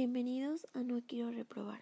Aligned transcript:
Bienvenidos 0.00 0.68
a 0.74 0.84
No 0.84 1.02
Quiero 1.04 1.32
Reprobar, 1.32 1.80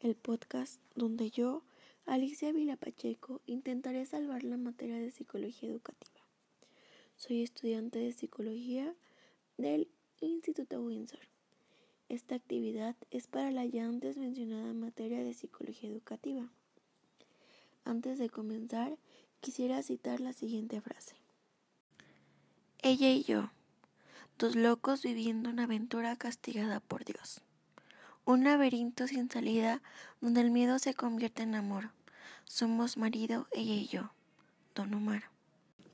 el 0.00 0.14
podcast 0.14 0.80
donde 0.94 1.30
yo, 1.30 1.62
Alicia 2.06 2.50
Vilapacheco, 2.50 3.42
intentaré 3.44 4.06
salvar 4.06 4.42
la 4.42 4.56
materia 4.56 4.96
de 4.96 5.10
psicología 5.10 5.68
educativa. 5.68 6.18
Soy 7.18 7.42
estudiante 7.42 7.98
de 7.98 8.14
psicología 8.14 8.94
del 9.58 9.86
Instituto 10.22 10.80
Windsor. 10.80 11.20
Esta 12.08 12.36
actividad 12.36 12.96
es 13.10 13.26
para 13.26 13.50
la 13.50 13.66
ya 13.66 13.84
antes 13.84 14.16
mencionada 14.16 14.72
materia 14.72 15.22
de 15.22 15.34
psicología 15.34 15.90
educativa. 15.90 16.48
Antes 17.84 18.18
de 18.18 18.30
comenzar, 18.30 18.96
quisiera 19.42 19.82
citar 19.82 20.20
la 20.20 20.32
siguiente 20.32 20.80
frase. 20.80 21.16
Ella 22.82 23.10
y 23.10 23.24
yo 23.24 23.50
dos 24.40 24.56
locos 24.56 25.02
viviendo 25.02 25.50
una 25.50 25.64
aventura 25.64 26.16
castigada 26.16 26.80
por 26.80 27.04
Dios. 27.04 27.42
Un 28.24 28.42
laberinto 28.42 29.06
sin 29.06 29.30
salida 29.30 29.82
donde 30.22 30.40
el 30.40 30.50
miedo 30.50 30.78
se 30.78 30.94
convierte 30.94 31.42
en 31.42 31.54
amor. 31.54 31.90
Somos 32.46 32.96
marido, 32.96 33.48
ella 33.52 33.74
y 33.74 33.86
yo. 33.86 34.12
Don 34.74 34.94
Omar. 34.94 35.24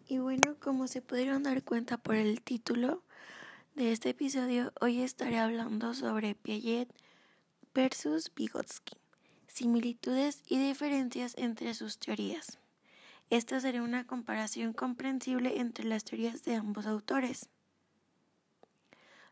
Y 0.07 0.19
bueno, 0.19 0.55
como 0.61 0.87
se 0.87 1.03
pudieron 1.03 1.43
dar 1.43 1.65
cuenta 1.65 1.97
por 1.99 2.15
el 2.15 2.41
título 2.41 3.03
de 3.75 3.91
este 3.91 4.11
episodio, 4.11 4.73
hoy 4.81 5.01
estaré 5.01 5.41
hablando 5.41 5.93
sobre 5.93 6.37
Piaget 6.37 6.89
versus 7.75 8.31
Vygotsky, 8.33 8.97
similitudes 9.49 10.45
y 10.47 10.65
diferencias 10.65 11.35
entre 11.37 11.75
sus 11.75 11.99
teorías. 11.99 12.61
Esta 13.29 13.59
será 13.59 13.83
una 13.83 14.07
comparación 14.07 14.73
comprensible 14.73 15.59
entre 15.59 15.85
las 15.85 16.05
teorías 16.05 16.45
de 16.45 16.55
ambos 16.55 16.87
autores. 16.87 17.49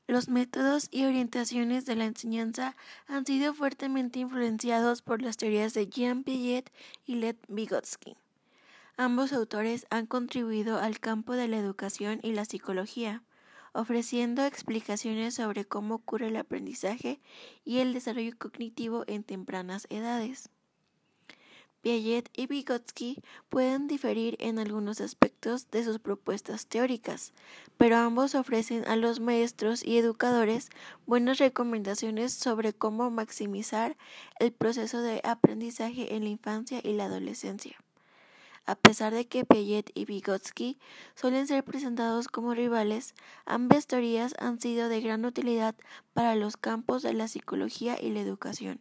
Los 0.06 0.28
métodos 0.28 0.88
y 0.90 1.04
orientaciones 1.04 1.86
de 1.86 1.96
la 1.96 2.04
enseñanza 2.04 2.76
han 3.06 3.24
sido 3.24 3.54
fuertemente 3.54 4.18
influenciados 4.18 5.00
por 5.00 5.22
las 5.22 5.38
teorías 5.38 5.72
de 5.72 5.88
Jean 5.88 6.24
Piaget 6.24 6.70
y 7.06 7.14
Lev 7.14 7.38
Vygotsky. 7.48 8.14
Ambos 8.98 9.33
autores 9.33 9.86
han 9.88 10.05
contribuido 10.06 10.78
al 10.78 11.00
campo 11.00 11.33
de 11.33 11.48
la 11.48 11.56
educación 11.56 12.20
y 12.22 12.33
la 12.33 12.44
psicología, 12.44 13.22
ofreciendo 13.72 14.44
explicaciones 14.44 15.36
sobre 15.36 15.64
cómo 15.64 15.94
ocurre 15.96 16.28
el 16.28 16.36
aprendizaje 16.36 17.18
y 17.64 17.78
el 17.78 17.94
desarrollo 17.94 18.36
cognitivo 18.39 19.05
en 19.06 19.24
tempranas 19.24 19.86
edades. 19.89 20.50
Piaget 21.84 22.30
y 22.32 22.46
Vygotsky 22.46 23.22
pueden 23.50 23.88
diferir 23.88 24.38
en 24.40 24.58
algunos 24.58 25.02
aspectos 25.02 25.70
de 25.70 25.84
sus 25.84 25.98
propuestas 25.98 26.66
teóricas, 26.66 27.34
pero 27.77 27.98
ambos 27.98 28.34
ofrecen 28.34 28.88
a 28.88 28.96
los 28.96 29.20
maestros 29.20 29.84
y 29.84 29.98
educadores 29.98 30.70
buenas 31.05 31.36
recomendaciones 31.36 32.32
sobre 32.32 32.72
cómo 32.72 33.10
maximizar 33.10 33.98
el 34.40 34.50
proceso 34.50 35.02
de 35.02 35.20
aprendizaje 35.24 36.14
en 36.14 36.24
la 36.24 36.30
infancia 36.30 36.80
y 36.82 36.94
la 36.94 37.05
adolescencia. 37.05 37.77
A 38.64 38.77
pesar 38.77 39.12
de 39.12 39.27
que 39.27 39.44
Piaget 39.44 39.90
y 39.92 40.06
Vygotsky 40.06 40.78
suelen 41.14 41.46
ser 41.46 41.64
presentados 41.64 42.28
como 42.28 42.55
rivales, 42.55 43.14
ambas 43.44 43.86
teorías 43.86 44.34
han 44.38 44.58
sido 44.58 44.88
de 44.88 45.02
gran 45.02 45.27
utilidad 45.27 45.74
para 46.14 46.34
los 46.34 46.56
campos 46.56 47.02
de 47.02 47.12
la 47.12 47.28
psicología 47.28 48.00
y 48.00 48.08
la 48.08 48.20
educación. 48.20 48.80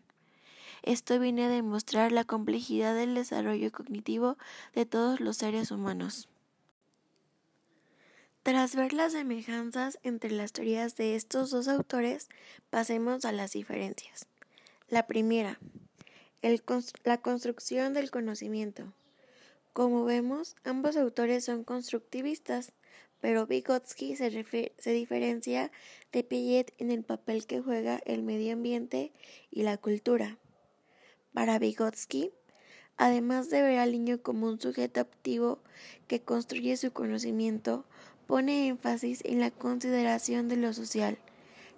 Esto 0.83 1.17
viene 1.17 1.45
a 1.45 1.49
demostrar 1.49 2.11
la 2.11 2.25
complejidad 2.25 2.93
del 2.93 3.15
desarrollo 3.15 3.71
cognitivo 3.71 4.37
de 4.75 4.85
todos 4.85 5.21
los 5.21 5.37
seres 5.37 5.71
humanos. 5.71 6.27
Tras 8.43 8.75
ver 8.75 8.91
las 8.91 9.13
semejanzas 9.13 9.97
entre 10.03 10.31
las 10.31 10.51
teorías 10.51 10.97
de 10.97 11.15
estos 11.15 11.51
dos 11.51 11.69
autores, 11.69 12.27
pasemos 12.69 13.23
a 13.23 13.31
las 13.31 13.53
diferencias. 13.53 14.27
La 14.89 15.07
primera, 15.07 15.57
la 17.05 17.17
construcción 17.19 17.93
del 17.93 18.11
conocimiento. 18.11 18.91
Como 19.71 20.03
vemos, 20.03 20.57
ambos 20.65 20.97
autores 20.97 21.45
son 21.45 21.63
constructivistas, 21.63 22.73
pero 23.21 23.47
Vygotsky 23.47 24.17
se, 24.17 24.45
se 24.77 24.91
diferencia 24.91 25.71
de 26.11 26.23
Piaget 26.25 26.73
en 26.77 26.91
el 26.91 27.03
papel 27.03 27.45
que 27.45 27.61
juega 27.61 28.01
el 28.05 28.21
medio 28.21 28.51
ambiente 28.51 29.13
y 29.49 29.63
la 29.63 29.77
cultura. 29.77 30.37
Para 31.33 31.59
Vygotsky, 31.59 32.31
además 32.97 33.49
de 33.49 33.61
ver 33.61 33.79
al 33.79 33.91
niño 33.91 34.21
como 34.21 34.47
un 34.47 34.61
sujeto 34.61 35.01
activo 35.01 35.59
que 36.07 36.21
construye 36.21 36.77
su 36.77 36.91
conocimiento, 36.93 37.85
pone 38.27 38.67
énfasis 38.67 39.21
en 39.25 39.39
la 39.39 39.51
consideración 39.51 40.47
de 40.47 40.57
lo 40.57 40.73
social, 40.73 41.17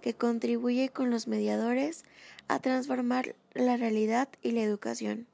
que 0.02 0.14
contribuye 0.14 0.90
con 0.90 1.10
los 1.10 1.28
mediadores 1.28 2.04
a 2.48 2.60
transformar 2.60 3.36
la 3.54 3.78
realidad 3.78 4.30
y 4.42 4.52
la 4.52 4.62
educación. 4.62 5.28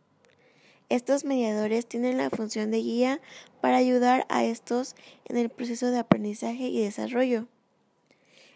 Estos 0.89 1.23
mediadores 1.23 1.85
tienen 1.85 2.17
la 2.17 2.29
función 2.29 2.69
de 2.69 2.79
guía 2.79 3.21
para 3.61 3.77
ayudar 3.77 4.25
a 4.29 4.43
estos 4.43 4.95
en 5.25 5.37
el 5.37 5.49
proceso 5.49 5.89
de 5.89 5.99
aprendizaje 5.99 6.67
y 6.67 6.83
desarrollo. 6.83 7.47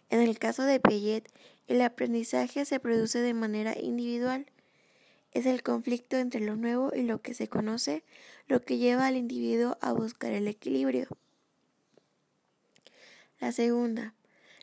En 0.09 0.21
el 0.21 0.37
caso 0.37 0.63
de 0.63 0.79
Piaget, 0.79 1.31
el 1.67 1.81
aprendizaje 1.81 2.65
se 2.65 2.79
produce 2.79 3.19
de 3.19 3.33
manera 3.33 3.73
individual, 3.79 4.45
es 5.35 5.45
el 5.45 5.63
conflicto 5.63 6.15
entre 6.15 6.39
lo 6.39 6.55
nuevo 6.55 6.91
y 6.95 7.03
lo 7.03 7.21
que 7.21 7.33
se 7.33 7.49
conoce 7.49 8.03
lo 8.47 8.61
que 8.61 8.77
lleva 8.77 9.05
al 9.05 9.17
individuo 9.17 9.77
a 9.81 9.91
buscar 9.91 10.31
el 10.31 10.47
equilibrio. 10.47 11.09
La 13.39 13.51
segunda, 13.51 14.13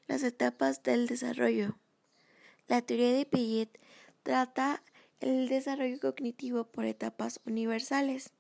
las 0.06 0.22
etapas 0.22 0.82
del 0.82 1.06
desarrollo. 1.06 1.77
La 2.69 2.81
teoría 2.81 3.12
de 3.12 3.27
Piaget 3.27 3.78
trata 4.22 4.82
el 5.21 5.49
desarrollo 5.49 6.00
cognitivo 6.00 6.65
por 6.65 6.87
etapas 6.87 7.41
universales. 7.44 8.31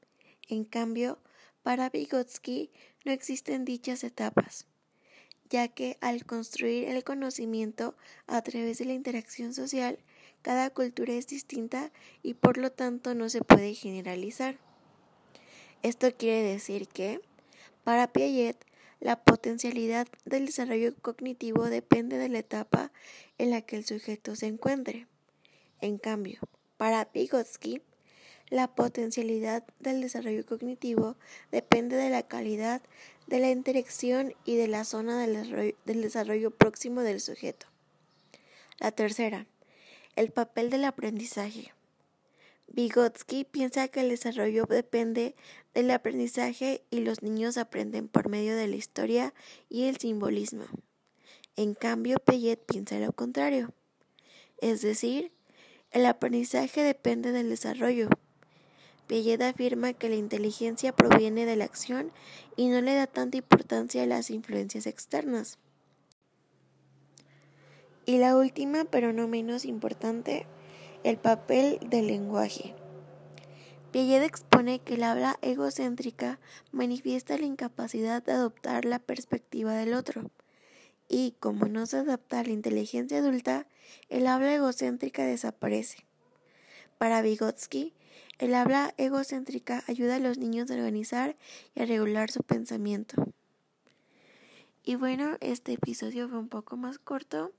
En 0.48 0.64
cambio, 0.64 1.18
para 1.62 1.90
Vygotsky 1.90 2.70
no 3.04 3.12
existen 3.12 3.66
dichas 3.66 4.04
etapas, 4.04 4.66
ya 5.50 5.68
que 5.68 5.98
al 6.00 6.24
construir 6.24 6.88
el 6.88 7.04
conocimiento 7.04 7.94
a 8.26 8.40
través 8.40 8.78
de 8.78 8.86
la 8.86 8.94
interacción 8.94 9.52
social, 9.52 9.98
cada 10.42 10.70
cultura 10.70 11.12
es 11.14 11.26
distinta 11.26 11.90
y 12.22 12.34
por 12.34 12.58
lo 12.58 12.70
tanto 12.70 13.14
no 13.14 13.28
se 13.28 13.42
puede 13.42 13.74
generalizar. 13.74 14.58
Esto 15.82 16.14
quiere 16.16 16.42
decir 16.42 16.88
que, 16.88 17.20
para 17.84 18.12
Piaget, 18.12 18.64
la 19.00 19.16
potencialidad 19.24 20.06
del 20.24 20.46
desarrollo 20.46 20.94
cognitivo 21.02 21.64
depende 21.68 22.18
de 22.18 22.28
la 22.28 22.38
etapa 22.38 22.92
en 23.38 23.50
la 23.50 23.62
que 23.62 23.76
el 23.76 23.84
sujeto 23.84 24.36
se 24.36 24.46
encuentre. 24.46 25.08
En 25.80 25.98
cambio, 25.98 26.40
para 26.76 27.08
Vygotsky, 27.12 27.82
la 28.48 28.74
potencialidad 28.74 29.64
del 29.80 30.02
desarrollo 30.02 30.46
cognitivo 30.46 31.16
depende 31.50 31.96
de 31.96 32.10
la 32.10 32.22
calidad 32.22 32.82
de 33.26 33.40
la 33.40 33.50
interacción 33.50 34.34
y 34.44 34.56
de 34.56 34.68
la 34.68 34.84
zona 34.84 35.26
del 35.26 36.02
desarrollo, 36.02 36.50
próximo 36.50 37.00
del 37.00 37.20
sujeto. 37.20 37.66
La 38.78 38.92
tercera, 38.92 39.46
el 40.16 40.30
papel 40.30 40.70
del 40.70 40.84
aprendizaje. 40.84 41.72
Vygotsky 42.68 43.44
piensa 43.44 43.88
que 43.88 44.00
el 44.00 44.08
desarrollo 44.08 44.64
depende 44.64 45.34
del 45.74 45.90
aprendizaje 45.90 46.82
y 46.90 47.00
los 47.00 47.22
niños 47.22 47.58
aprenden 47.58 48.08
por 48.08 48.28
medio 48.28 48.56
de 48.56 48.66
la 48.66 48.76
historia 48.76 49.34
y 49.68 49.84
el 49.84 49.98
simbolismo. 49.98 50.64
En 51.56 51.74
cambio, 51.74 52.18
Piaget 52.18 52.64
piensa 52.64 52.98
lo 52.98 53.12
contrario. 53.12 53.72
Es 54.58 54.80
decir, 54.80 55.32
el 55.90 56.06
aprendizaje 56.06 56.82
depende 56.82 57.32
del 57.32 57.50
desarrollo. 57.50 58.08
Piaget 59.06 59.42
afirma 59.42 59.92
que 59.92 60.08
la 60.08 60.16
inteligencia 60.16 60.94
proviene 60.94 61.44
de 61.44 61.56
la 61.56 61.64
acción 61.64 62.12
y 62.56 62.68
no 62.68 62.80
le 62.80 62.94
da 62.94 63.06
tanta 63.06 63.36
importancia 63.36 64.02
a 64.02 64.06
las 64.06 64.30
influencias 64.30 64.86
externas. 64.86 65.58
Y 68.04 68.18
la 68.18 68.36
última, 68.36 68.84
pero 68.84 69.12
no 69.12 69.28
menos 69.28 69.64
importante, 69.64 70.46
el 71.04 71.18
papel 71.18 71.78
del 71.86 72.08
lenguaje. 72.08 72.74
Piaget 73.92 74.24
expone 74.24 74.80
que 74.80 74.94
el 74.94 75.04
habla 75.04 75.38
egocéntrica 75.42 76.40
manifiesta 76.72 77.36
la 77.36 77.46
incapacidad 77.46 78.22
de 78.22 78.32
adoptar 78.32 78.86
la 78.86 78.98
perspectiva 78.98 79.74
del 79.74 79.94
otro. 79.94 80.30
Y 81.08 81.34
como 81.38 81.66
no 81.66 81.86
se 81.86 81.98
adapta 81.98 82.40
a 82.40 82.44
la 82.44 82.50
inteligencia 82.50 83.18
adulta, 83.18 83.66
el 84.08 84.26
habla 84.26 84.54
egocéntrica 84.54 85.24
desaparece. 85.24 86.06
Para 86.98 87.22
Vygotsky, 87.22 87.92
el 88.38 88.54
habla 88.54 88.94
egocéntrica 88.96 89.84
ayuda 89.86 90.16
a 90.16 90.20
los 90.20 90.38
niños 90.38 90.70
a 90.70 90.74
organizar 90.74 91.36
y 91.74 91.82
a 91.82 91.86
regular 91.86 92.30
su 92.30 92.42
pensamiento. 92.42 93.32
Y 94.82 94.96
bueno, 94.96 95.36
este 95.40 95.74
episodio 95.74 96.28
fue 96.28 96.38
un 96.38 96.48
poco 96.48 96.76
más 96.76 96.98
corto 96.98 97.52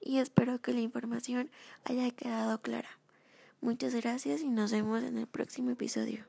y 0.00 0.18
espero 0.18 0.60
que 0.60 0.72
la 0.72 0.80
información 0.80 1.50
haya 1.84 2.10
quedado 2.10 2.60
clara. 2.60 2.98
Muchas 3.60 3.94
gracias 3.94 4.42
y 4.42 4.48
nos 4.48 4.72
vemos 4.72 5.02
en 5.02 5.18
el 5.18 5.26
próximo 5.26 5.70
episodio. 5.70 6.24